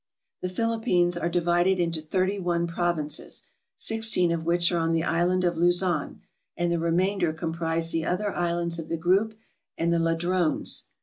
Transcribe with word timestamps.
The 0.41 0.49
Philippines 0.49 1.15
are 1.15 1.29
divided 1.29 1.79
into 1.79 2.01
thirty 2.01 2.39
one 2.39 2.65
provinces, 2.65 3.43
sixteen 3.77 4.31
of 4.31 4.47
which 4.47 4.71
are 4.71 4.79
on 4.79 4.93
the 4.93 5.03
island 5.03 5.43
of 5.43 5.57
Luzon, 5.57 6.21
and 6.57 6.71
the 6.71 6.79
re 6.79 6.89
mainder 6.89 7.31
comprise 7.33 7.91
the 7.91 8.05
other 8.05 8.31
islands 8.35 8.79
of 8.79 8.89
the 8.89 8.97
group 8.97 9.37
and 9.77 9.93
the 9.93 9.99
Ladrones. 9.99 10.85